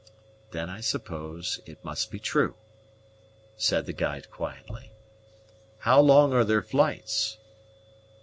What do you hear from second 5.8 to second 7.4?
"How long are their flights?"